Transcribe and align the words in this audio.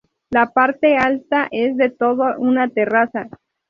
La 0.31 0.47
parte 0.47 0.97
alta 0.97 1.47
es 1.51 1.77
todo 1.99 2.35
una 2.39 2.67
terraza. 2.69 3.29